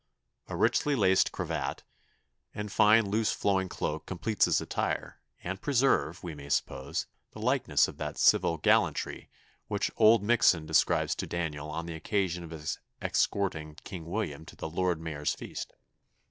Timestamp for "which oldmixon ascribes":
9.67-11.13